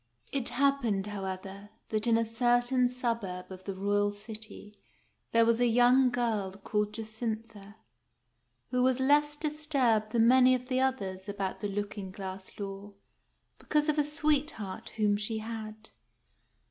[0.31, 4.79] It happened, however, that in a certain suburb of the royal city
[5.31, 7.75] there was a young girl called Jacintha,
[8.71, 12.93] who was less dis turbed than many 'of the others about the looking glass law,
[13.59, 15.91] because of a sweetheart whom she had.